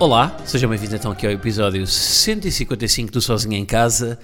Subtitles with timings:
[0.00, 4.16] Olá, sejam bem-vindos então aqui ao episódio 155 do Sozinho em Casa,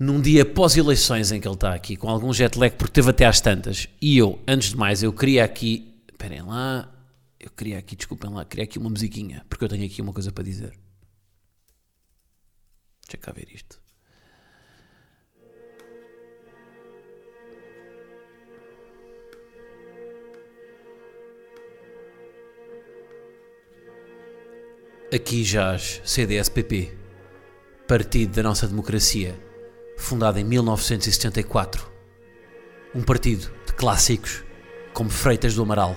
[0.00, 3.24] num dia pós-eleições em que ele está aqui, com algum jet lag, porque teve até
[3.24, 3.88] às tantas.
[4.02, 5.94] E eu, antes de mais, eu queria aqui.
[6.10, 6.92] Esperem lá,
[7.38, 10.32] eu queria aqui, desculpem lá, queria aqui uma musiquinha, porque eu tenho aqui uma coisa
[10.32, 10.76] para dizer.
[13.06, 13.80] Deixa cá ver isto.
[25.14, 26.92] Aqui jaz CDS-PP,
[27.86, 29.40] Partido da Nossa Democracia,
[29.96, 31.88] fundado em 1974.
[32.92, 34.42] Um partido de clássicos
[34.92, 35.96] como Freitas do Amaral,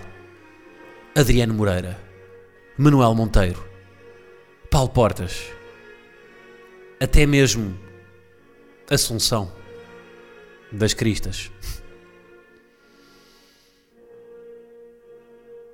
[1.16, 2.00] Adriano Moreira,
[2.78, 3.68] Manuel Monteiro,
[4.70, 5.48] Paulo Portas,
[7.02, 7.76] até mesmo
[8.88, 9.52] Assunção
[10.72, 11.52] das Cristas.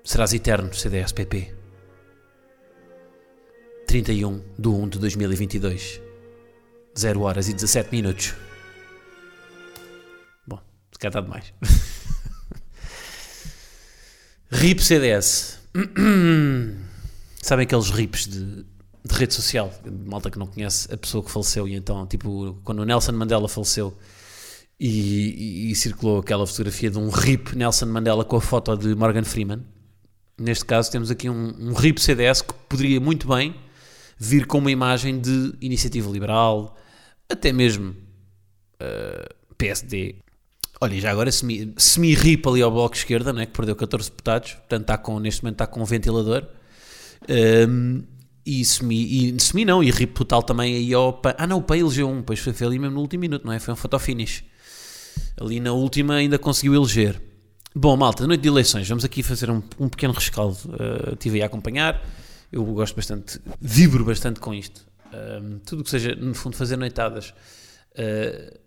[0.01, 1.62] Serás eterno, CDS-PP.
[3.93, 6.01] 31 de 1 de 2022.
[6.97, 8.33] 0 horas e 17 minutos.
[10.47, 10.59] Bom,
[10.91, 11.53] se calhar está demais.
[14.49, 15.59] RIP CDS.
[17.39, 19.71] Sabem aqueles rips de, de rede social?
[20.07, 21.67] Malta que não conhece a pessoa que faleceu.
[21.67, 23.95] E então, tipo, quando o Nelson Mandela faleceu
[24.79, 28.95] e, e, e circulou aquela fotografia de um RIP Nelson Mandela com a foto de
[28.95, 29.63] Morgan Freeman.
[30.35, 33.55] Neste caso, temos aqui um, um RIP CDS que poderia muito bem
[34.17, 36.75] vir com uma imagem de iniciativa liberal,
[37.29, 40.15] até mesmo uh, PSD.
[40.81, 44.09] Olha, já agora semi, semi rip ali ao Bloco de Esquerda, né, que perdeu 14
[44.09, 46.45] deputados, portanto está com, neste momento está com um ventilador.
[47.29, 48.03] Um,
[48.45, 51.33] e semi, e semi não, e rip total também aí ao PAN.
[51.37, 53.53] Ah não, o PAN elegeu um, pois foi, foi ali mesmo no último minuto, não
[53.53, 53.59] é?
[53.59, 54.43] Foi um photo finish.
[55.39, 57.21] Ali na última ainda conseguiu eleger.
[57.73, 60.57] Bom, malta, noite de eleições, vamos aqui fazer um, um pequeno rescaldo.
[60.65, 62.03] Uh, estive aí a acompanhar
[62.53, 64.85] eu gosto bastante, vibro bastante com isto.
[65.11, 67.33] Um, tudo que seja, no fundo, fazer noitadas
[67.91, 68.59] uh,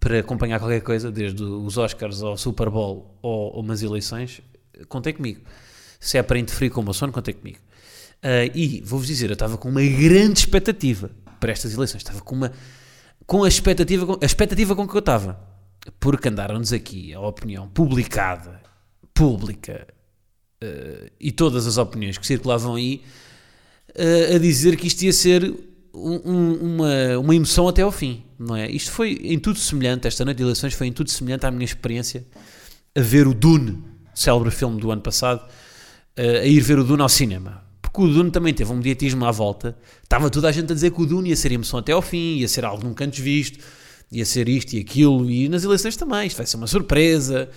[0.00, 4.40] para acompanhar qualquer coisa, desde os Oscars ao Super Bowl ou, ou umas eleições,
[4.88, 5.42] contei comigo.
[6.00, 7.58] Se é para interferir com o meu sono, contei comigo.
[8.24, 12.00] Uh, e vou-vos dizer, eu estava com uma grande expectativa para estas eleições.
[12.00, 12.52] Estava com uma
[13.26, 15.38] com a expectativa, a expectativa com que eu estava.
[15.98, 18.62] Porque andaram-nos aqui a opinião publicada,
[19.12, 19.86] pública,
[20.62, 23.02] uh, e todas as opiniões que circulavam aí
[23.90, 25.52] uh, a dizer que isto ia ser
[25.92, 28.70] um, uma, uma emoção até ao fim, não é?
[28.70, 31.64] Isto foi em tudo semelhante, esta noite de eleições foi em tudo semelhante à minha
[31.64, 32.24] experiência
[32.94, 33.82] a ver o Dune,
[34.14, 35.40] célebre filme do ano passado,
[36.18, 37.68] uh, a ir ver o Dune ao cinema.
[37.80, 40.92] Porque o Dune também teve um mediatismo à volta, estava toda a gente a dizer
[40.92, 43.58] que o Dune ia ser emoção até ao fim, ia ser algo nunca antes visto,
[44.12, 47.48] ia ser isto e aquilo, e nas eleições também, isto vai ser uma surpresa.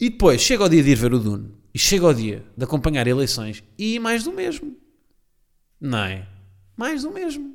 [0.00, 2.64] E depois chega o dia de ir ver o Dune e chega o dia de
[2.64, 4.76] acompanhar eleições e mais do mesmo.
[5.80, 6.26] Não é?
[6.76, 7.54] Mais do mesmo.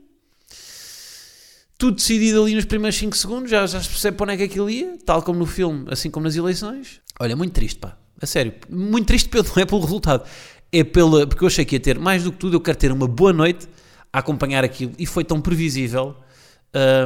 [1.78, 4.52] Tudo decidido ali nos primeiros 5 segundos, já, já se percebe para onde é que
[4.52, 7.02] aquilo ia, tal como no filme, assim como nas eleições.
[7.20, 7.98] Olha, muito triste, pá.
[8.22, 8.54] A sério.
[8.70, 10.28] Muito triste pelo, não é pelo resultado.
[10.72, 11.28] É pela.
[11.28, 13.34] Porque eu achei que ia ter, mais do que tudo, eu quero ter uma boa
[13.34, 13.68] noite
[14.12, 14.94] a acompanhar aquilo.
[14.98, 16.16] E foi tão previsível.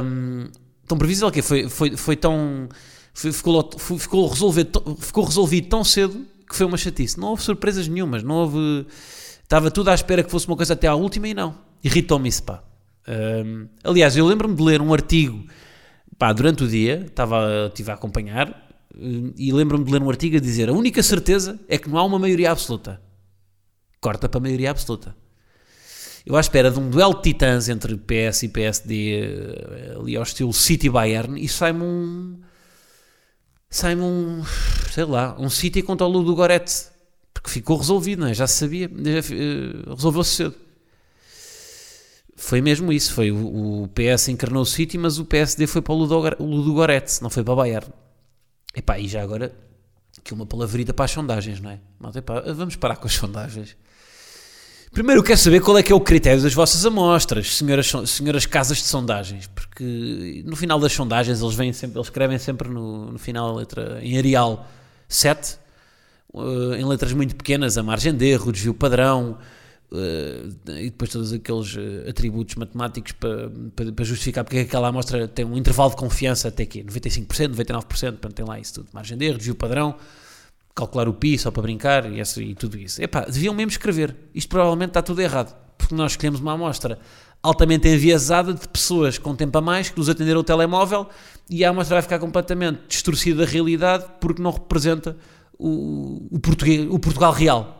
[0.04, 0.48] Hum,
[0.86, 2.68] tão previsível que foi, foi, foi tão.
[3.12, 7.18] Foi, ficou, ficou, resolvido, ficou resolvido tão cedo que foi uma chatice.
[7.18, 8.86] Não houve surpresas nenhumas, não houve.
[9.42, 11.56] Estava tudo à espera que fosse uma coisa até à última e não.
[11.82, 12.62] Irritou-me isso, pá.
[13.08, 15.46] Um, aliás, eu lembro-me de ler um artigo
[16.18, 18.68] pá, durante o dia, estava, estive a acompanhar,
[19.36, 22.04] e lembro-me de ler um artigo a dizer: a única certeza é que não há
[22.04, 23.00] uma maioria absoluta.
[24.00, 25.16] Corta para a maioria absoluta.
[26.26, 30.22] Eu à espera de um duelo de titãs entre PS e PSD, eh, ali ao
[30.22, 32.40] estilo City Bayern, e sai-me um
[33.70, 34.42] sai-me um,
[34.90, 36.90] sei lá, um City contra o Ludo Goretz,
[37.32, 38.34] porque ficou resolvido, não é?
[38.34, 40.54] Já sabia, uh, resolveu-se cedo.
[42.36, 45.92] Foi mesmo isso, foi o, o PS encarnou o City, mas o PSD foi para
[45.92, 47.86] o Ludo, Goretz, não foi para o Bayern.
[48.74, 49.54] Epá, e já agora,
[50.24, 51.80] que uma palavrita para as sondagens, não é?
[51.98, 53.76] Mas, epá, vamos parar com as sondagens.
[54.92, 58.78] Primeiro, quero saber qual é que é o critério das vossas amostras, senhoras, senhoras casas
[58.78, 63.18] de sondagens, porque no final das sondagens eles, vêm sempre, eles escrevem sempre no, no
[63.18, 64.66] final letra em Arial
[65.10, 65.58] 7,
[66.32, 69.36] uh, em letras muito pequenas, a margem de erro, o desvio padrão,
[69.92, 74.86] Uh, e depois todos aqueles uh, atributos matemáticos para, para, para, justificar porque é aquela
[74.86, 77.26] amostra tem um intervalo de confiança até aqui, 95%,
[77.56, 79.96] 99%, portanto tem lá isso tudo, margem de erro, desvio padrão,
[80.76, 83.02] calcular o PI só para brincar e, essa, e tudo isso.
[83.02, 86.96] Epá, deviam mesmo escrever, isto provavelmente está tudo errado, porque nós escolhemos uma amostra
[87.42, 91.08] altamente enviesada de pessoas com tempo a mais que nos atenderam o telemóvel
[91.48, 95.16] e a amostra vai ficar completamente distorcida da realidade porque não representa
[95.58, 97.76] o, o, português, o Portugal real.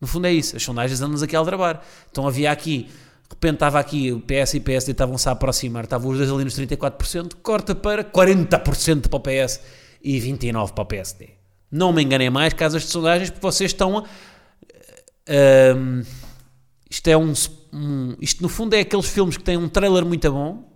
[0.00, 1.82] No fundo é isso, as sondagens andam-nos aqui a aldrabar.
[2.10, 2.90] Então havia aqui, de
[3.30, 6.44] repente estava aqui, o PS e o PSD estavam-se a aproximar, estavam os dois ali
[6.44, 9.60] nos 34%, corta para 40% para o PS
[10.02, 11.30] e 29% para o PSD.
[11.70, 14.04] Não me enganem mais, casas de sondagens, porque vocês estão a...
[15.76, 16.02] Um,
[16.90, 17.32] isto é um,
[17.72, 20.68] um, Isto no fundo é aqueles filmes que têm um trailer muito bom,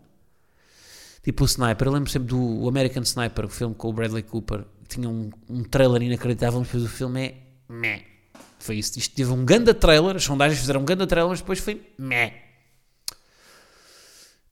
[1.25, 1.89] tipo o Sniper.
[1.89, 5.65] Eu lembro sempre do American Sniper, o filme com o Bradley Cooper, tinha um, um
[5.65, 7.35] trailer inacreditável, mas depois o filme é
[7.69, 8.05] meh.
[8.61, 8.97] Foi isso.
[8.97, 12.33] Isto teve um ganda trailer, as sondagens fizeram um ganda trailer, mas depois foi meh.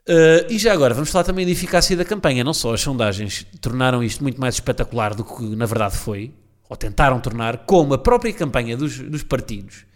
[0.09, 2.43] Uh, e já agora, vamos falar também da eficácia da campanha.
[2.43, 6.35] Não só as sondagens tornaram isto muito mais espetacular do que na verdade foi,
[6.69, 9.91] ou tentaram tornar, como a própria campanha dos, dos partidos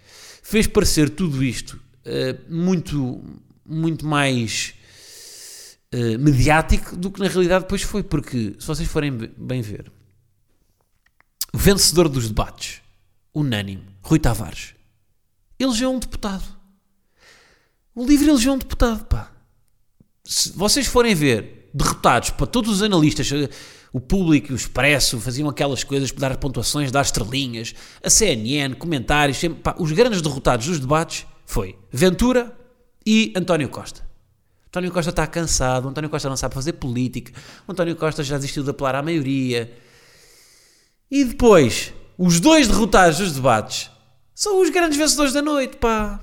[0.47, 3.21] fez parecer tudo isto uh, muito,
[3.65, 4.75] muito mais
[5.93, 9.91] uh, mediático do que na realidade depois foi, porque se vocês forem bem ver,
[11.53, 12.81] vencedor dos debates,
[13.35, 14.75] unânime, Rui Tavares,
[15.59, 16.45] elegeu um deputado.
[17.93, 19.33] O livre elegeu um deputado, pá.
[20.23, 23.29] Se vocês forem ver derrotados para todos os analistas,
[23.97, 29.39] o público, o expresso, faziam aquelas coisas para dar pontuações, dar estrelinhas, a CNN, comentários,
[29.39, 32.55] sempre, pá, os grandes derrotados dos debates foi Ventura
[33.07, 34.07] e António Costa.
[34.67, 37.33] António Costa está cansado, António Costa não sabe fazer política,
[37.67, 39.73] António Costa já desistiu de apelar à maioria.
[41.11, 43.91] E depois, os dois derrotados dos debates
[44.35, 46.21] são os grandes vencedores da noite, pá.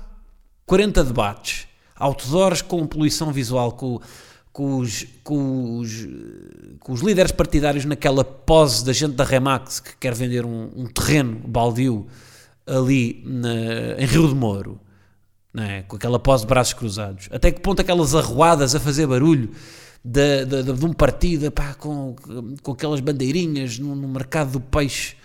[0.64, 1.66] 40 debates,
[1.96, 4.00] outdoors com poluição visual, com
[4.54, 6.06] com os, com os,
[6.78, 10.86] com os líderes partidários naquela pose da gente da Remax que quer vender um, um
[10.86, 12.06] terreno baldio
[12.64, 14.80] ali na, em Rio de Moro,
[15.58, 15.82] é?
[15.82, 17.28] com aquela pose de braços cruzados.
[17.32, 19.50] Até que ponto aquelas arruadas a fazer barulho
[20.04, 22.14] de, de, de um partido pá, com,
[22.62, 25.16] com aquelas bandeirinhas no, no mercado do peixe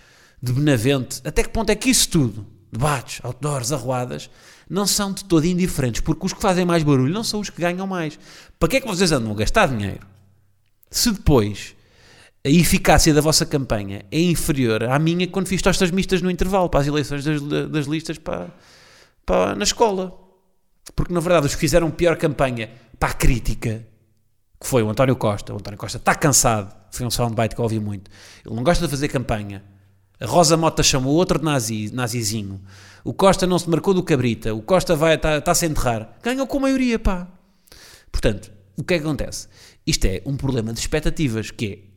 [0.42, 1.20] de Benavente.
[1.24, 4.28] Até que ponto é que isso tudo, debates, outdoors, arruadas,
[4.70, 7.60] não são de todo indiferentes, porque os que fazem mais barulho não são os que
[7.60, 8.16] ganham mais.
[8.56, 10.06] Para que é que vocês andam a gastar dinheiro?
[10.88, 11.74] Se depois
[12.44, 16.70] a eficácia da vossa campanha é inferior à minha quando fiz tostas mistas no intervalo
[16.70, 18.48] para as eleições das, das listas para,
[19.26, 20.16] para, na escola.
[20.94, 23.84] Porque na verdade os que fizeram pior campanha para a crítica,
[24.60, 27.64] que foi o António Costa, o António Costa está cansado, foi um soundbite que eu
[27.64, 28.08] ouvi muito,
[28.46, 29.64] ele não gosta de fazer campanha.
[30.20, 32.60] A Rosa Mota chamou outro nazi, nazizinho.
[33.02, 34.54] O Costa não se marcou do Cabrita.
[34.54, 36.18] O Costa vai está tá a se enterrar.
[36.22, 37.26] Ganhou com maioria, pá.
[38.12, 39.48] Portanto, o que é que acontece?
[39.86, 41.90] Isto é um problema de expectativas, que é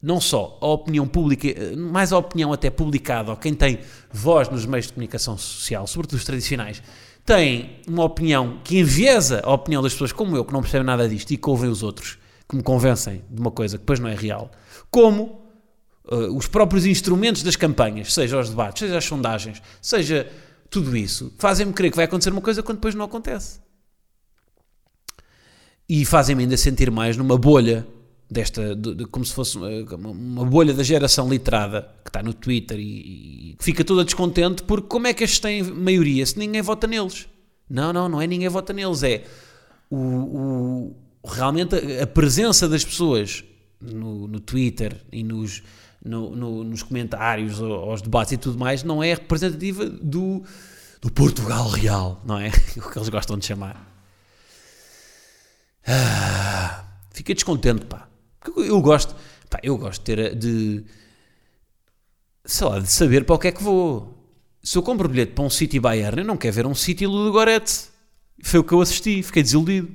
[0.00, 3.80] não só a opinião pública, mais a opinião até publicada, ou quem tem
[4.12, 6.80] voz nos meios de comunicação social, sobretudo os tradicionais,
[7.24, 11.08] tem uma opinião que enviesa a opinião das pessoas como eu, que não percebem nada
[11.08, 12.18] disto e que ouvem os outros,
[12.48, 14.52] que me convencem de uma coisa que depois não é real,
[14.90, 15.45] como
[16.10, 20.30] uh, os próprios instrumentos das campanhas, seja os debates, seja as sondagens, seja
[20.70, 23.60] tudo isso, fazem-me crer que vai acontecer uma coisa quando depois não acontece.
[25.88, 27.86] E fazem-me ainda sentir mais numa bolha
[28.30, 32.34] desta, de, de, como se fosse uma, uma, bolha da geração literada que está no
[32.34, 36.60] Twitter e, e fica toda descontente porque como é que estes têm maioria se ninguém
[36.60, 37.28] vota neles?
[37.70, 39.24] Não, não, não é ninguém vota neles, é
[39.90, 43.44] o, o realmente a, a, presença das pessoas
[43.80, 45.62] no, no Twitter e nos,
[46.06, 50.42] no, no, nos comentários, aos debates e tudo mais, não é representativa do,
[51.00, 52.50] do Portugal real, não é?
[52.78, 53.92] O que eles gostam de chamar.
[55.86, 58.08] Ah, fica descontente, pá.
[58.40, 59.14] Porque eu gosto,
[59.50, 60.84] pá, eu gosto de ter, de,
[62.44, 64.14] sei lá, de saber para o que é que vou.
[64.62, 67.92] Se eu compro bilhete para um City Bayern, eu não quero ver um City Ludogorets.
[68.42, 69.88] Foi o que eu assisti, fiquei desiludido.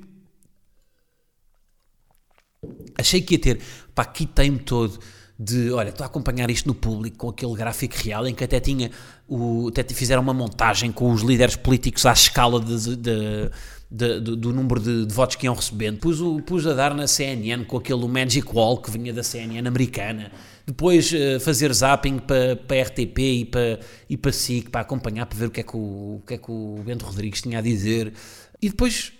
[2.98, 3.60] Achei que ia ter,
[3.94, 4.98] pá, aqui tem-me todo
[5.42, 8.60] de, olha, estou a acompanhar isto no público com aquele gráfico real em que até
[8.60, 8.90] tinha,
[9.28, 13.50] o, até fizeram uma montagem com os líderes políticos à escala de, de,
[13.90, 15.98] de, do, número de, votos que iam recebendo.
[15.98, 19.66] Pus, o, pus a dar na CNN com aquele Magic Wall que vinha da CNN
[19.66, 20.30] americana.
[20.64, 25.38] Depois uh, fazer zapping para, para RTP e para, e para SIC para acompanhar, para
[25.38, 25.80] ver o que, é que o,
[26.16, 28.12] o que é que o Bento Rodrigues tinha a dizer.
[28.60, 29.12] E depois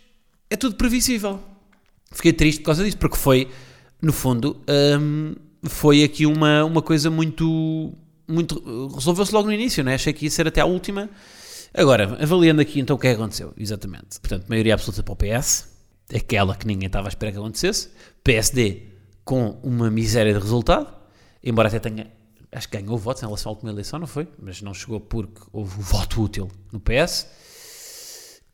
[0.48, 1.40] é tudo previsível.
[2.12, 3.48] Fiquei triste por causa disso, porque foi,
[4.00, 4.62] no fundo,
[5.00, 5.34] um,
[5.64, 7.92] foi aqui uma, uma coisa muito.
[8.28, 9.94] muito Resolveu-se logo no início, né?
[9.94, 11.08] achei que ia ser até a última
[11.74, 14.20] Agora, avaliando aqui então o que é que aconteceu, exatamente.
[14.20, 15.68] Portanto, maioria absoluta para o PS,
[16.14, 17.88] aquela que ninguém estava à espera que acontecesse.
[18.22, 18.82] PSD
[19.24, 20.92] com uma miséria de resultado,
[21.42, 22.12] embora até tenha,
[22.50, 24.28] acho que ganhou votos em relação à última eleição, não foi?
[24.38, 27.26] Mas não chegou porque houve o voto útil no PS.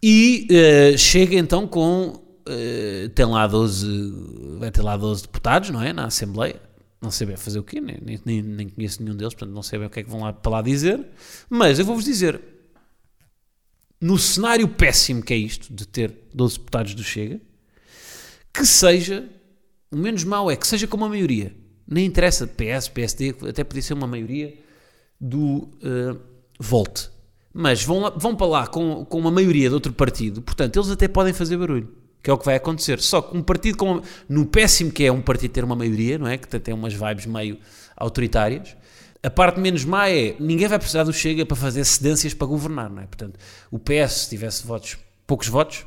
[0.01, 2.23] E uh, chega então com.
[2.49, 4.13] Uh, tem lá 12.
[4.61, 5.93] Vai ter lá 12 deputados, não é?
[5.93, 6.68] Na Assembleia.
[7.01, 9.79] Não sei bem fazer o quê, nem, nem, nem conheço nenhum deles, portanto não sei
[9.79, 11.07] bem o que é que vão lá para lá dizer.
[11.49, 12.41] Mas eu vou-vos dizer:
[14.01, 17.41] no cenário péssimo que é isto, de ter 12 deputados do Chega,
[18.53, 19.29] que seja,
[19.91, 21.55] o menos mau é que seja com uma maioria.
[21.87, 24.59] Nem interessa PS, PSD, até podia ser uma maioria
[25.21, 26.21] do uh,
[26.61, 27.11] Volte.
[27.53, 30.91] Mas vão, lá, vão para lá com, com uma maioria de outro partido, portanto, eles
[30.91, 33.01] até podem fazer barulho, que é o que vai acontecer.
[33.01, 36.29] Só que um partido, com, no péssimo que é um partido ter uma maioria, não
[36.29, 36.37] é?
[36.37, 37.59] Que tem umas vibes meio
[37.97, 38.77] autoritárias,
[39.23, 42.89] a parte menos má é ninguém vai precisar do Chega para fazer cedências para governar,
[42.89, 43.07] não é?
[43.07, 43.39] Portanto,
[43.71, 44.97] o PS, se tivesse votos,
[45.27, 45.85] poucos votos,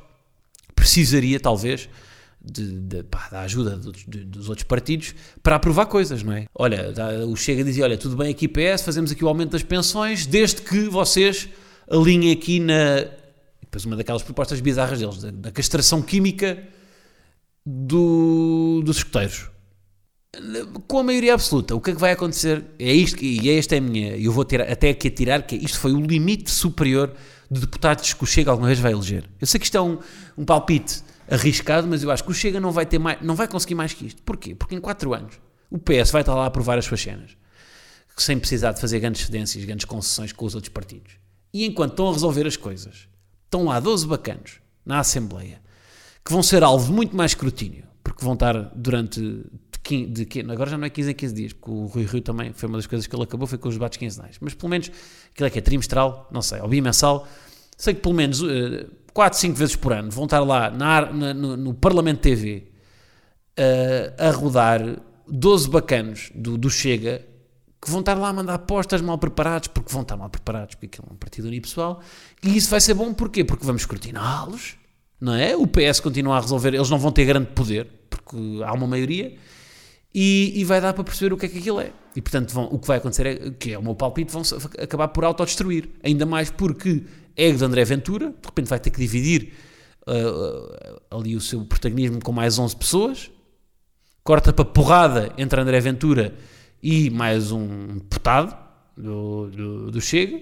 [0.76, 1.88] precisaria talvez
[2.44, 6.48] de, de, pá, da ajuda dos, dos, outros partidos para aprovar coisas, não é?
[6.54, 6.92] Olha,
[7.28, 10.62] o Chega dizia: olha, tudo bem aqui, PS, fazemos aqui o aumento das pensões, desde
[10.62, 11.48] que vocês
[11.90, 13.21] alinhem aqui na.
[13.72, 16.62] Depois, uma daquelas propostas bizarras deles, da, da castração química
[17.66, 19.50] do, dos escuteiros.
[20.90, 22.66] Com a maioria absoluta, o que é que vai acontecer?
[22.78, 24.18] É isto, e é esta é a minha.
[24.18, 27.14] Eu vou ter até aqui tirar, que isto foi o limite superior
[27.50, 29.24] de deputados que o Chega alguma vez vai eleger.
[29.40, 30.00] Eu sei que isto é um,
[30.38, 33.48] um palpite arriscado, mas eu acho que o Chega não vai ter mais, não vai
[33.48, 34.22] conseguir mais que isto.
[34.24, 34.54] Porquê?
[34.54, 37.38] Porque em 4 anos o PS vai estar lá a aprovar as suas cenas,
[38.18, 41.14] sem precisar de fazer grandes cedências, grandes concessões com os outros partidos.
[41.54, 43.08] E enquanto estão a resolver as coisas,
[43.52, 45.62] estão lá 12 bacanos na Assembleia,
[46.24, 50.52] que vão ser alvo de muito mais escrutínio, porque vão estar durante de, de, de,
[50.52, 52.78] agora já não é 15 em 15 dias, porque o Rui Rio também foi uma
[52.78, 54.90] das coisas que ele acabou, foi com os debates quinzenais, mas pelo menos
[55.34, 57.28] aquilo é que é trimestral, não sei, ou bimensal,
[57.76, 61.34] sei que pelo menos uh, 4, 5 vezes por ano vão estar lá na, na,
[61.34, 62.68] no, no, Parlamento TV
[63.60, 64.82] uh, a rodar
[65.28, 67.26] 12 bacanos do, do, Chega
[67.82, 70.86] que vão estar lá a mandar apostas mal preparados, porque vão estar mal preparados, porque
[70.86, 72.02] aquilo é um partido unipessoal,
[72.44, 73.44] e isso vai ser bom porquê?
[73.44, 74.76] Porque vamos escrutiná-los,
[75.20, 75.56] não é?
[75.56, 79.36] O PS continua a resolver, eles não vão ter grande poder, porque há uma maioria,
[80.14, 81.92] e, e vai dar para perceber o que é que aquilo é.
[82.16, 84.44] E portanto, vão, o que vai acontecer é que é o meu palpite, vão
[84.80, 87.04] acabar por autodestruir, ainda mais porque
[87.36, 89.54] ego de André Ventura, de repente vai ter que dividir
[90.08, 93.32] uh, ali o seu protagonismo com mais 11 pessoas,
[94.24, 96.61] corta para porrada entre André Ventura e
[97.12, 98.58] mais um deputado
[98.98, 100.42] do, do, do Chega,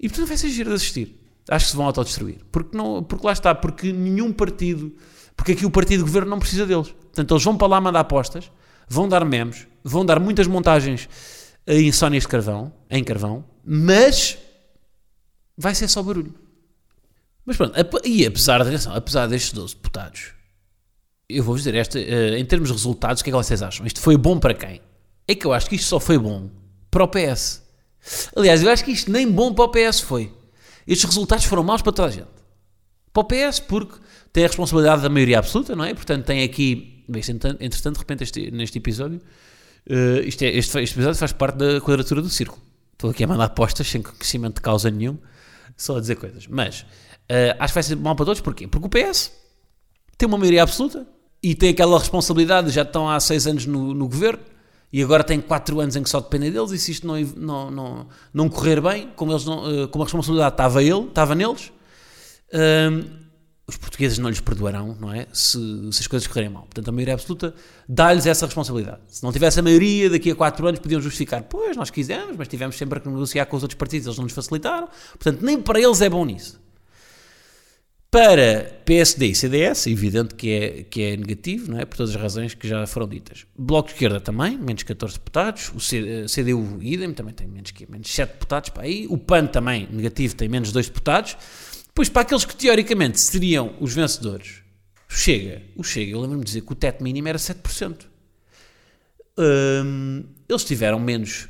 [0.00, 1.20] e portanto vai ser giro de assistir.
[1.48, 2.38] Acho que se vão autodestruir.
[2.50, 4.94] Porque, não, porque lá está, porque nenhum partido,
[5.36, 6.88] porque aqui o partido de governo não precisa deles.
[6.88, 8.50] Portanto, eles vão para lá mandar apostas,
[8.88, 11.08] vão dar memes, vão dar muitas montagens
[11.66, 14.38] em insónias de carvão, em carvão, mas
[15.56, 16.34] vai ser só barulho.
[17.44, 20.32] Mas pronto, e apesar, atenção, apesar destes 12 deputados,
[21.28, 23.86] eu vou dizer, esta, eh, em termos de resultados, o que é que vocês acham?
[23.86, 24.80] Isto foi bom para quem?
[25.26, 26.50] É que eu acho que isto só foi bom
[26.90, 27.62] para o PS.
[28.36, 30.32] Aliás, eu acho que isto nem bom para o PS foi.
[30.86, 32.28] Estes resultados foram maus para toda a gente.
[33.12, 33.98] Para o PS, porque
[34.32, 35.94] tem a responsabilidade da maioria absoluta, não é?
[35.94, 37.04] Portanto, tem aqui.
[37.08, 37.22] Bem,
[37.60, 39.20] entretanto, de repente, este, neste episódio,
[39.88, 42.62] uh, isto é, este, este episódio faz parte da quadratura do círculo.
[42.92, 45.18] Estou aqui a mandar apostas sem conhecimento de causa nenhum
[45.76, 46.46] só a dizer coisas.
[46.46, 48.66] Mas uh, acho que vai ser mal para todos, porquê?
[48.66, 49.32] Porque o PS
[50.16, 51.06] tem uma maioria absoluta
[51.42, 54.53] e tem aquela responsabilidade, já estão há seis anos no, no governo
[54.94, 57.68] e agora tem quatro anos em que só dependem deles e se isto não, não,
[57.68, 61.72] não, não correr bem, como, eles não, uh, como a responsabilidade estava ele, estava neles,
[62.52, 63.04] uh,
[63.66, 65.26] os portugueses não lhes perdoarão, não é?
[65.32, 65.58] Se,
[65.90, 66.62] se, as coisas correrem mal.
[66.62, 67.52] Portanto, a maioria absoluta
[67.88, 69.00] dá-lhes essa responsabilidade.
[69.08, 71.42] Se não tivesse a maioria, daqui a quatro anos podiam justificar.
[71.42, 74.32] Pois, nós quisemos, mas tivemos sempre que negociar com os outros partidos, eles não nos
[74.32, 74.88] facilitaram.
[75.18, 76.60] Portanto, nem para eles é bom nisso.
[78.14, 81.84] Para PSD e CDS, evidente que é, que é negativo, não é?
[81.84, 83.44] Por todas as razões que já foram ditas.
[83.58, 85.70] Bloco de Esquerda também, menos 14 deputados.
[85.70, 89.08] O CDU, idem, também tem menos, menos 7 deputados para aí.
[89.10, 91.36] O PAN também, negativo, tem menos 2 deputados.
[91.92, 94.62] Pois para aqueles que teoricamente seriam os vencedores,
[95.08, 98.06] Chega, o Chega, eu lembro-me de dizer que o teto mínimo era 7%.
[99.36, 101.48] Hum, eles tiveram menos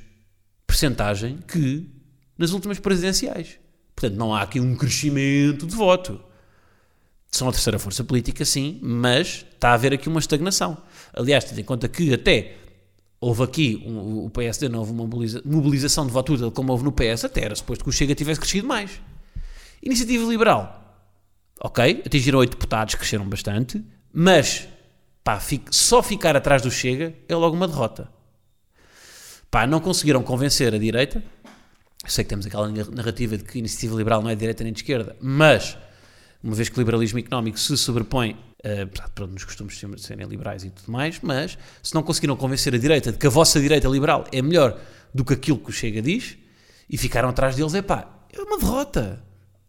[0.67, 1.87] percentagem que
[2.39, 3.59] nas últimas presidenciais.
[3.95, 6.33] Portanto, não há aqui um crescimento de voto.
[7.35, 10.79] São a terceira força política, sim, mas está a haver aqui uma estagnação.
[11.13, 12.59] Aliás, tendo em conta que até
[13.21, 15.05] houve aqui, um, o PSD não houve uma
[15.45, 18.39] mobilização de voto útil como houve no PS, até era suposto que o Chega tivesse
[18.39, 19.01] crescido mais.
[19.83, 20.81] Iniciativa Liberal.
[21.61, 24.69] Ok, atingiram 8 deputados, cresceram bastante, mas
[25.25, 28.09] pá, só ficar atrás do Chega é logo uma derrota.
[29.51, 31.21] Pá, não conseguiram convencer a direita,
[32.07, 34.79] sei que temos aquela narrativa de que iniciativa liberal não é de direita nem de
[34.79, 35.77] esquerda, mas
[36.45, 40.63] uma vez que o liberalismo económico se sobrepõe, uh, pronto, nos costumes de serem liberais
[40.63, 43.89] e tudo mais, mas se não conseguiram convencer a direita de que a vossa direita
[43.89, 44.79] liberal é melhor
[45.15, 46.37] do que aquilo que o Chega diz,
[46.89, 49.25] e ficaram atrás deles, é pá, é uma derrota.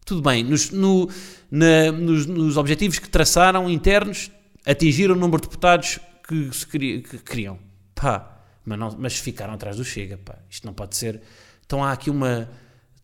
[0.06, 1.10] Tudo bem, nos, no,
[1.50, 4.30] na, nos, nos, objetivos que traçaram internos,
[4.66, 7.58] atingiram o número de deputados que, se queria, que queriam.
[7.96, 10.36] Pá, mas, não, mas ficaram atrás do Chega, pá.
[10.50, 11.22] Isto não pode ser.
[11.66, 12.50] Então há aqui uma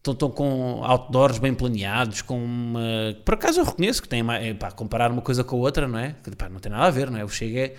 [0.03, 3.15] estão, com outdoors bem planeados, com uma...
[3.24, 4.24] Por acaso eu reconheço que tem,
[4.58, 6.15] pá, comparar uma coisa com a outra, não é?
[6.38, 7.24] Pá, não tem nada a ver, não é?
[7.24, 7.75] O Chega é...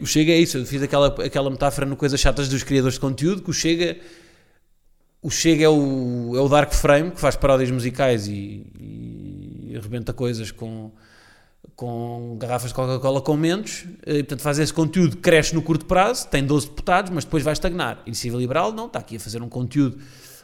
[0.00, 3.00] O Chega é isso, eu fiz aquela, aquela metáfora no Coisas Chatas dos criadores de
[3.00, 3.98] conteúdo, que o Chega...
[5.22, 10.12] O Chega é o, é o Dark Frame, que faz paródias musicais e, e arrebenta
[10.12, 10.92] coisas com
[11.80, 16.28] com garrafas de Coca-Cola com menos, e, portanto faz esse conteúdo, cresce no curto prazo,
[16.28, 18.02] tem 12 deputados, mas depois vai estagnar.
[18.04, 19.98] Iniciativa Liberal não, está aqui a fazer um conteúdo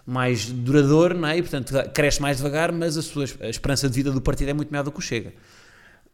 [0.07, 1.39] mais duradouro, não é?
[1.39, 4.53] E, portanto, cresce mais devagar, mas a sua a esperança de vida do partido é
[4.55, 5.35] muito maior do que o Chega.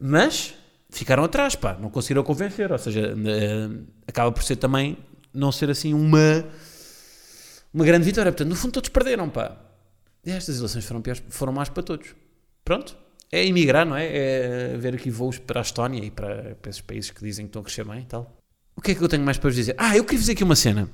[0.01, 0.55] Mas
[0.91, 4.97] ficaram atrás, pá, não conseguiram convencer, ou seja, uh, acaba por ser também
[5.33, 6.45] não ser assim uma
[7.73, 8.31] uma grande vitória.
[8.33, 9.57] Portanto, no fundo todos perderam, pá.
[10.25, 12.15] E estas eleições foram piores, foram mais para todos.
[12.65, 12.97] Pronto.
[13.31, 14.07] É emigrar, não é?
[14.07, 17.49] É ver aqui voos para a Estónia e para, para esses países que dizem que
[17.49, 18.31] estão a crescer bem e tal.
[18.77, 19.75] O que é que eu tenho mais para vos dizer?
[19.79, 20.89] Ah, eu queria fazer aqui uma cena.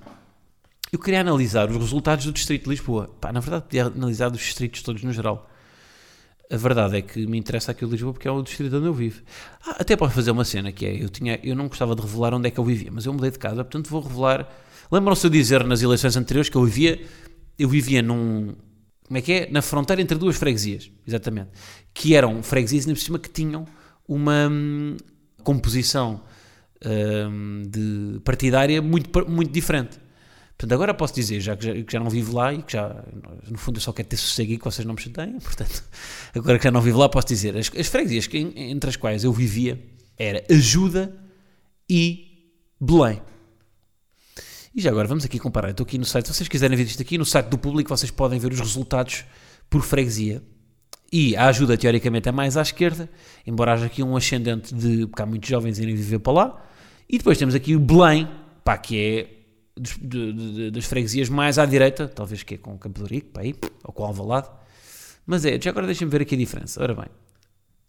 [0.91, 3.11] Eu queria analisar os resultados do Distrito de Lisboa.
[3.21, 5.51] Pá, na verdade, podia analisar dos distritos todos no geral.
[6.51, 8.95] A verdade é que me interessa aqui o Lisboa porque é o distrito onde eu
[8.95, 9.21] vivo.
[9.67, 12.33] Ah, até posso fazer uma cena que é: eu, tinha, eu não gostava de revelar
[12.33, 14.49] onde é que eu vivia, mas eu mudei de casa, portanto vou revelar.
[14.91, 17.05] Lembram-se de dizer nas eleições anteriores que eu vivia,
[17.59, 18.55] eu vivia num.
[19.07, 19.51] Como é que é?
[19.51, 21.51] Na fronteira entre duas freguesias, exatamente.
[21.93, 23.67] Que eram freguesias, ainda por cima, que tinham
[24.07, 24.97] uma hum,
[25.43, 26.23] composição
[26.83, 29.99] hum, de partidária muito, muito diferente.
[30.59, 33.05] Portanto, agora posso dizer, já que, já que já, não vivo lá e que já,
[33.49, 35.85] no fundo, eu só quero ter sossego e que vocês não me chateiem, portanto,
[36.35, 39.23] agora que já não vivo lá, posso dizer, as, as freguesias que, entre as quais
[39.23, 39.81] eu vivia
[40.19, 41.17] era Ajuda
[41.89, 43.23] e Belém.
[44.75, 45.71] E já agora vamos aqui comparar.
[45.71, 48.11] Estou aqui no site, se vocês quiserem ver isto aqui, no site do público vocês
[48.11, 49.25] podem ver os resultados
[49.71, 50.43] por freguesia.
[51.11, 53.09] E a ajuda, teoricamente, é mais à esquerda,
[53.47, 55.07] embora haja aqui um ascendente de.
[55.07, 56.67] porque há muitos jovens irem viver para lá.
[57.09, 58.29] E depois temos aqui o Belém,
[58.63, 59.38] pá, que é
[59.79, 63.39] dos, de, de, das freguesias mais à direita, talvez que é com Campo de Rico,
[63.39, 64.49] aí, ou com Alvalade.
[65.27, 66.83] Mas é, já agora deixem-me ver aqui a diferença.
[66.83, 67.07] Ora bem,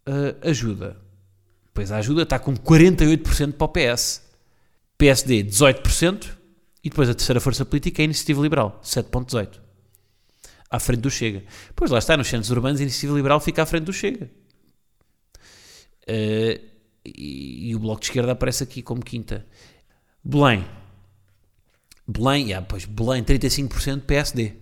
[0.08, 0.96] uh, ajuda.
[1.72, 4.22] Pois a ajuda está com 48% para o PS.
[4.98, 6.40] PSD 18%
[6.84, 9.58] e depois a terceira força política é a Iniciativa Liberal, 7.18.
[10.68, 11.42] À frente do Chega.
[11.74, 14.30] Pois lá está, nos centros urbanos a Iniciativa Liberal fica à frente do Chega.
[16.02, 16.60] Uh,
[17.04, 19.46] e, e, o Bloco de Esquerda aparece aqui como quinta.
[20.22, 20.66] Belém,
[22.10, 24.54] Belém, yeah, pois, Belém 35% PSD.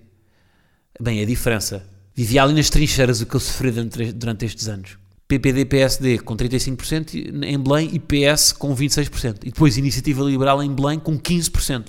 [1.00, 1.82] Bem, a diferença.
[2.14, 4.98] Vivia ali nas trincheiras o que eu sofri durante, estes anos.
[5.26, 9.44] PPD PSD com 35% em Belém e PS com 26%.
[9.44, 11.86] E depois Iniciativa Liberal em Belém com 15%.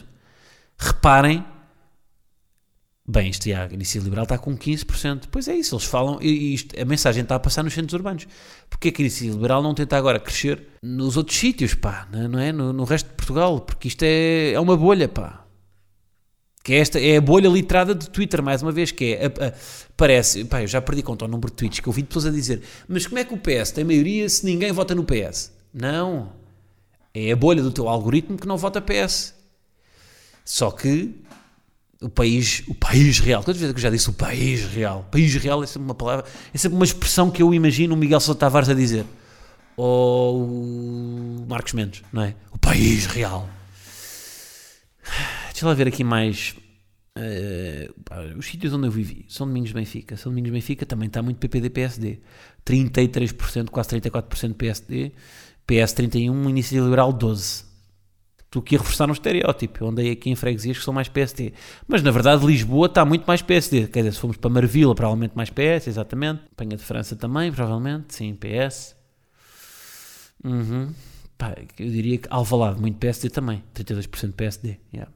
[0.77, 1.43] Reparem,
[3.05, 5.23] bem, isto já, a Iniciativa Liberal está com 15%.
[5.31, 8.27] Pois é isso, eles falam, e isto, a mensagem está a passar nos centros urbanos.
[8.69, 12.39] Porque é que a Iniciativa Liberal não tenta agora crescer nos outros sítios, pá, não
[12.39, 12.51] é?
[12.51, 15.48] No, no resto de Portugal, porque isto é, é uma bolha, pá
[16.69, 19.47] que é esta é a bolha literada de Twitter, mais uma vez, que é, a,
[19.47, 19.53] a,
[19.97, 22.27] parece, pá, eu já perdi conta ao número de tweets que eu vi de pessoas
[22.27, 25.51] a dizer, mas como é que o PS tem maioria se ninguém vota no PS?
[25.73, 26.31] Não,
[27.11, 29.33] é a bolha do teu algoritmo que não vota PS.
[30.45, 31.15] Só que
[31.99, 35.07] o país, o país real, quantas vezes que eu já disse o país real?
[35.09, 38.19] País real é sempre uma palavra, é sempre uma expressão que eu imagino o Miguel
[38.19, 39.07] Sousa Tavares a dizer.
[39.75, 42.35] Ou o Marcos Mendes, não é?
[42.53, 43.49] O país real.
[45.59, 46.55] Deixa lá ver aqui mais.
[47.19, 49.25] Uh, os sítios onde eu vivi.
[49.27, 50.15] São Domingos Benfica.
[50.15, 52.19] São Domingos Benfica também está muito PPD-PSD.
[52.65, 55.11] 33%, quase 34% PSD.
[55.67, 57.65] PS 31, Iniciativa Liberal 12.
[58.45, 59.83] Estou aqui a reforçar um estereótipo.
[59.83, 61.53] Eu andei aqui em freguesias que são mais PSD.
[61.87, 63.87] Mas na verdade Lisboa está muito mais PSD.
[63.87, 66.41] Quer dizer, se formos para Marvila, provavelmente mais PS, exatamente.
[66.55, 68.15] Penha de França também, provavelmente.
[68.15, 68.95] Sim, PS.
[70.43, 70.91] Uhum.
[71.37, 73.63] Pá, eu diria que Alvalade, muito PSD também.
[73.75, 74.79] 32% PSD.
[74.91, 75.11] Yeah.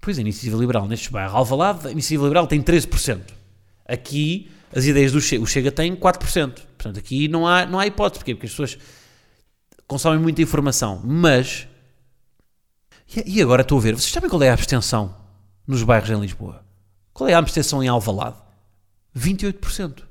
[0.00, 3.20] Pois a Iniciativa Liberal nestes bairros, Alvalade, a Iniciativa Liberal tem 13%.
[3.86, 6.60] Aqui, as ideias do Chega, o Chega tem 4%.
[6.78, 8.20] Portanto, aqui não há, não há hipótese.
[8.20, 8.34] Porquê?
[8.34, 8.78] Porque as pessoas
[9.86, 11.00] consomem muita informação.
[11.04, 11.66] Mas,
[13.26, 15.14] e agora estou a ver, vocês sabem qual é a abstenção
[15.66, 16.64] nos bairros em Lisboa?
[17.12, 18.36] Qual é a abstenção em Alvalade?
[19.16, 20.02] 28%.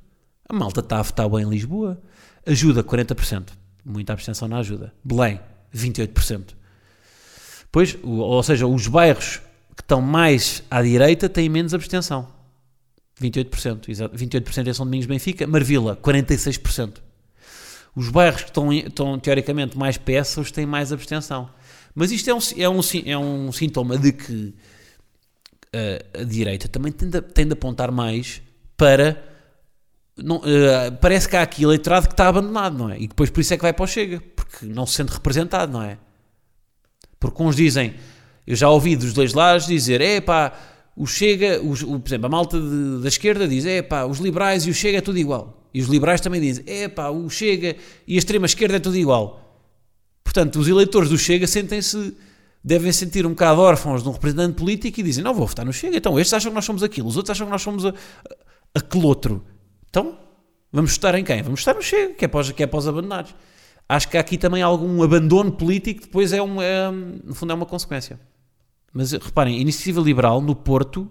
[0.49, 2.01] A malta está a votar bem em Lisboa.
[2.45, 3.49] Ajuda, 40%.
[3.85, 4.93] Muita abstenção na ajuda.
[5.03, 5.39] Belém,
[5.73, 6.56] 28%.
[7.77, 9.39] Pois, ou seja, os bairros
[9.75, 12.27] que estão mais à direita têm menos abstenção.
[13.21, 13.87] 28%.
[13.87, 14.17] Exato.
[14.17, 15.45] 28% em São Domingos Benfica.
[15.45, 16.95] Marvila, 46%.
[17.95, 21.51] Os bairros que estão, estão teoricamente mais que têm mais abstenção.
[21.93, 24.55] Mas isto é um, é um, é um sintoma de que
[25.71, 28.41] eh, a direita também tende a, tende a apontar mais
[28.75, 29.23] para.
[30.17, 32.99] Não, eh, parece que há aqui eleitorado que está abandonado, não é?
[32.99, 35.71] E depois por isso é que vai para o Chega, porque não se sente representado,
[35.71, 35.99] não é?
[37.19, 37.95] Porque uns dizem,
[38.45, 40.53] eu já ouvi dos dois lados dizer, é pá,
[40.95, 44.19] o Chega, os, o, por exemplo, a malta de- da esquerda diz, é pá, os
[44.19, 45.67] liberais e o Chega é tudo igual.
[45.73, 47.75] E os liberais também dizem, é pá, o Chega
[48.07, 49.43] e a extrema esquerda é tudo igual.
[50.23, 52.15] Portanto, os eleitores do Chega sentem-se,
[52.63, 55.73] devem sentir um bocado órfãos de um representante político e dizem, não, vou votar no
[55.73, 55.97] Chega.
[55.97, 57.93] Então, estes acham que nós somos aquilo, os outros acham que nós somos a, a,
[58.75, 59.43] aquele outro.
[59.89, 60.17] Então,
[60.71, 61.41] vamos votar em quem?
[61.41, 63.33] Vamos votar no Chega, que é para os, que é para os abandonados.
[63.89, 67.55] Acho que há aqui também algum abandono político depois é, um, é, no fundo, é
[67.55, 68.19] uma consequência.
[68.91, 71.09] Mas reparem, a Iniciativa Liberal no Porto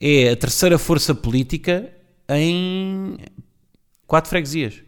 [0.00, 1.92] é a terceira força política
[2.28, 3.18] em
[4.06, 4.82] quatro freguesias.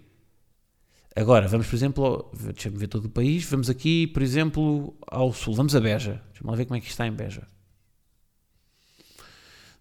[1.15, 5.55] Agora, vamos, por exemplo, deixa-me ver todo o país, vamos aqui, por exemplo, ao sul,
[5.55, 6.23] vamos a Beja.
[6.31, 7.47] Deixa-me lá ver como é que está em Beja.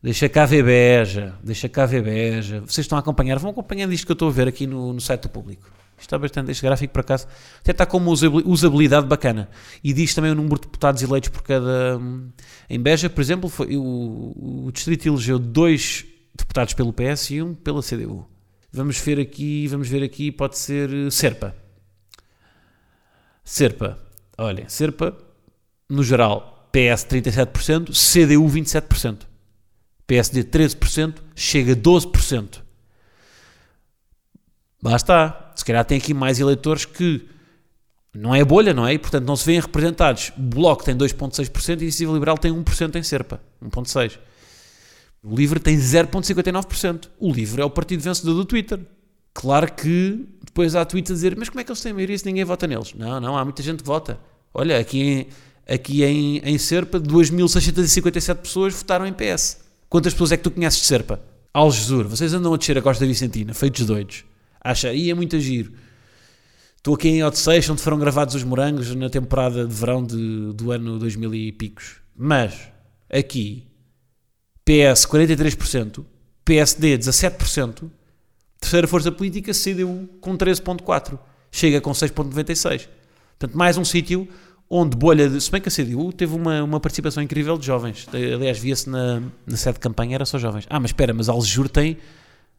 [0.04, 2.60] Deixa cá ver Beja, deixa cá ver Beja.
[2.60, 5.00] Vocês estão a acompanhar, vão acompanhando isto que eu estou a ver aqui no, no
[5.00, 5.72] site do público.
[6.02, 7.28] Está bastante, este gráfico por acaso,
[7.60, 9.50] até está com uma usabili- usabilidade bacana.
[9.84, 11.98] E diz também o número de deputados eleitos por cada.
[11.98, 12.30] hum,
[12.70, 17.54] Em Beja, por exemplo, foi, o, o distrito elegeu dois deputados pelo PS e um
[17.54, 18.28] pela CDU.
[18.74, 21.56] Vamos ver aqui, vamos ver aqui, pode ser eh, Serpa.
[23.44, 24.00] Serpa,
[24.38, 25.18] olhem, Serpa,
[25.90, 29.28] no geral, PS 37%, CDU 27%.
[30.08, 32.62] PSD 13%, chega a 12%.
[34.84, 35.41] Lá está.
[35.56, 37.28] Se calhar tem aqui mais eleitores que
[38.14, 38.94] não é bolha, não é?
[38.94, 40.32] E portanto não se veem representados.
[40.38, 43.42] O Bloco tem 2,6% e a Iniciativa Liberal tem 1% em Serpa.
[43.64, 44.18] 1,6%.
[45.24, 47.10] O Livre tem 0,59%.
[47.20, 48.80] O Livre é o partido vencedor do Twitter.
[49.34, 52.26] Claro que depois há tweets a dizer mas como é que eles têm maioria se
[52.26, 52.94] ninguém vota neles?
[52.94, 54.20] Não, não, há muita gente que vota.
[54.54, 55.28] Olha, aqui em,
[55.74, 59.60] aqui em, em Serpa, 2.657 pessoas votaram em PS.
[59.88, 61.22] Quantas pessoas é que tu conheces de Serpa?
[61.54, 64.26] Algesur, vocês andam a descer a Costa Vicentina, feitos doidos.
[64.64, 65.74] Acha, ia muito a giro.
[66.78, 70.72] Estou aqui em Odisseis, onde foram gravados os morangos na temporada de verão de- do
[70.72, 71.98] ano 2000 e picos.
[72.16, 72.54] Mas,
[73.10, 73.68] aqui,
[74.66, 76.06] PS 43%,
[76.44, 77.90] PSD 17%,
[78.60, 81.20] terceira força política CDU com 13.4%,
[81.52, 82.88] chega com 6.96%.
[83.40, 84.28] Portanto, mais um sítio
[84.70, 88.08] onde bolha, de, se bem que a CDU teve uma, uma participação incrível de jovens.
[88.14, 90.66] Aliás, via-se na, na sede de campanha, era só jovens.
[90.70, 91.98] Ah, mas espera, mas Algesur tem...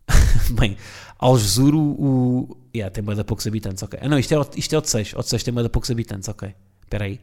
[0.58, 0.76] Bem,
[1.18, 1.80] Algesur, o...
[1.80, 3.98] o yeah, tem mais de poucos habitantes, ok.
[4.02, 5.14] Ah não, isto é, isto é o de 6.
[5.14, 6.54] O de 6 tem mais de poucos habitantes, ok.
[6.82, 7.20] Espera aí.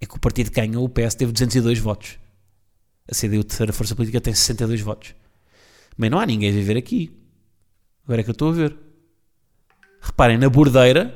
[0.00, 2.18] É que o partido que ganhou, o PS, teve 202 votos.
[3.10, 5.14] A CDU, terceira força política, tem 62 votos.
[5.98, 7.12] Bem, não há ninguém a viver aqui.
[8.04, 8.76] Agora é que eu estou a ver.
[10.00, 11.14] Reparem, na Bordeira,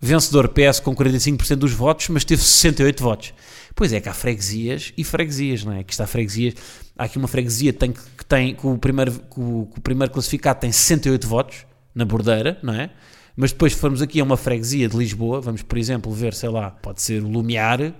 [0.00, 3.34] vencedor PS com 45% dos votos, mas teve 68 votos.
[3.78, 5.78] Pois é que há freguesias e freguesias, não é?
[5.78, 6.54] Aqui está freguesias.
[6.98, 9.80] Há aqui uma freguesia que tem, que tem que, o primeiro, que, o, que o
[9.80, 11.64] primeiro classificado tem 68 votos,
[11.94, 12.90] na Bordeira, não é?
[13.36, 16.72] Mas depois formos aqui a uma freguesia de Lisboa, vamos, por exemplo, ver, sei lá,
[16.72, 17.94] pode ser o Lumiar,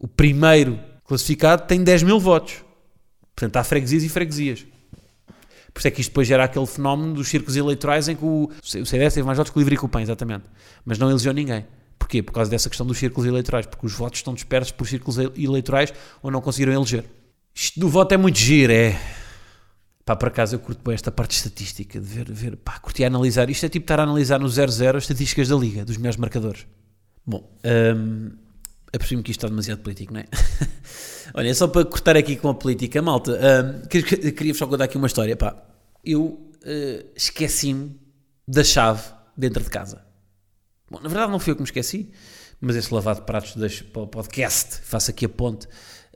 [0.00, 2.64] o primeiro classificado tem 10 mil votos.
[3.32, 4.66] Portanto, há freguesias e freguesias.
[5.72, 8.50] Por isso é que isto depois gera aquele fenómeno dos círculos eleitorais em que o,
[8.50, 10.46] o CDS teve mais votos que o Livre e o PAN, exatamente.
[10.84, 11.64] Mas não elegeu ninguém.
[12.10, 12.24] Porquê?
[12.24, 15.94] Por causa dessa questão dos círculos eleitorais, porque os votos estão dispersos por círculos eleitorais
[16.20, 17.04] ou não conseguiram eleger.
[17.54, 19.00] Isto do voto é muito giro, é.
[20.04, 23.06] Pá, por acaso eu curto bem esta parte estatística, de ver, ver pá, curti a
[23.06, 23.48] analisar.
[23.48, 26.66] Isto é tipo estar a analisar no 0-0 as estatísticas da Liga, dos melhores marcadores.
[27.24, 27.48] Bom,
[27.96, 28.32] hum,
[28.92, 30.24] apercebi-me que isto está demasiado político, não é?
[31.32, 34.96] Olha, só para cortar aqui com a política, malta, hum, queria- queria-vos só contar aqui
[34.96, 35.56] uma história, pá.
[36.04, 37.94] Eu eh, esqueci-me
[38.48, 39.04] da chave
[39.36, 40.09] dentro de casa.
[40.90, 42.10] Bom, na verdade não fui eu que me esqueci,
[42.60, 45.68] mas esse lavado de pratos deixo para o podcast, faço aqui a ponte,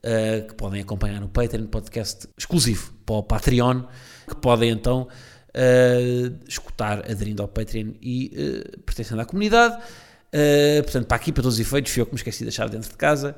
[0.02, 3.84] eh, que podem acompanhar no Patreon, podcast exclusivo para o Patreon,
[4.28, 5.08] que podem então
[5.54, 9.80] eh, escutar aderindo ao Patreon e eh, pertencendo à comunidade.
[10.32, 12.68] Eh, portanto, para aqui, para todos os efeitos, fui eu que me esqueci de deixar
[12.68, 13.36] dentro de casa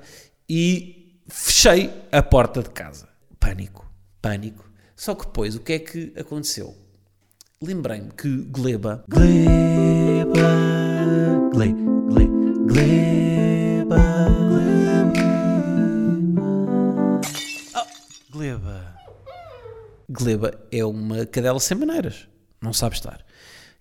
[0.49, 3.07] e fechei a porta de casa.
[3.38, 3.87] Pânico,
[4.22, 4.64] pânico.
[4.96, 6.75] Só que depois, o que é que aconteceu?
[7.61, 10.95] Lembrei-me que Gleba, Gleba, gle,
[12.76, 13.96] gle, gleba,
[18.30, 18.96] Gleba.
[20.08, 22.28] Gleba é uma cadela sem maneiras.
[22.60, 23.24] Não sabe estar.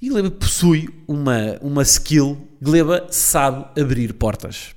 [0.01, 2.47] E Gleba possui uma, uma skill.
[2.61, 4.73] Gleba sabe abrir portas.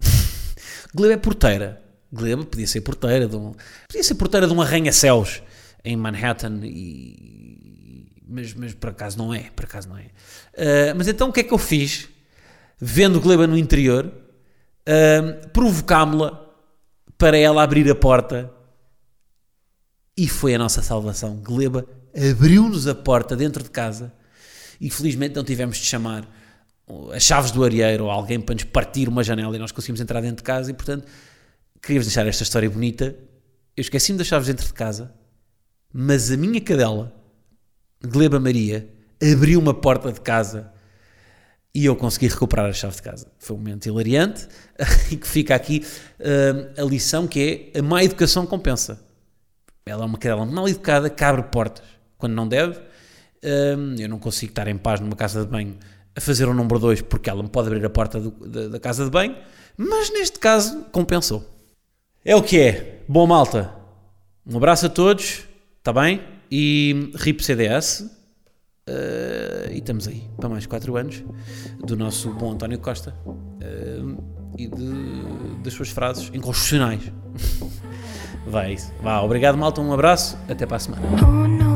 [0.94, 1.82] Gleba é porteira.
[2.12, 3.54] Gleba podia ser porteira de um,
[3.88, 5.42] podia ser porteira de um arranha-céus
[5.84, 10.04] em Manhattan e mas, mas por acaso não é, por acaso não é.
[10.54, 12.08] Uh, mas então o que é que eu fiz?
[12.80, 14.12] Vendo Gleba no interior,
[15.52, 16.44] provocámo-la
[17.16, 18.52] para ela abrir a porta
[20.16, 21.36] e foi a nossa salvação.
[21.36, 24.12] Gleba abriu-nos a porta dentro de casa
[24.80, 26.28] e felizmente não tivemos de chamar
[27.12, 30.20] as chaves do areeiro ou alguém para nos partir uma janela e nós conseguimos entrar
[30.20, 31.06] dentro de casa e portanto
[31.80, 33.16] queria-vos deixar esta história bonita.
[33.76, 35.14] Eu esqueci-me das chaves dentro de casa,
[35.92, 37.12] mas a minha cadela,
[38.02, 38.88] Gleba Maria,
[39.22, 40.72] abriu uma porta de casa
[41.74, 43.26] e eu consegui recuperar a chave de casa.
[43.38, 44.46] Foi um momento hilariante
[45.10, 45.84] e que fica aqui
[46.20, 49.00] uh, a lição que é a má educação compensa.
[49.84, 51.84] Ela é uma cadela mal educada que abre portas
[52.16, 52.78] quando não deve.
[52.78, 55.76] Uh, eu não consigo estar em paz numa casa de banho
[56.16, 58.80] a fazer o número 2 porque ela me pode abrir a porta do, da, da
[58.80, 59.36] casa de banho,
[59.76, 61.44] mas neste caso compensou.
[62.24, 63.02] É o que é.
[63.08, 63.74] Boa malta.
[64.46, 65.42] Um abraço a todos,
[65.78, 66.22] está bem?
[66.50, 68.13] E RIP CDS.
[68.88, 71.24] Uh, e estamos aí para mais 4 anos
[71.82, 74.22] do nosso bom António Costa uh,
[74.58, 77.10] e de, das suas frases inconstitucionais.
[78.46, 78.92] Vai isso.
[79.02, 79.80] Vá, obrigado, malta.
[79.80, 80.36] Um abraço.
[80.48, 81.02] Até para a semana.
[81.70, 81.73] Oh.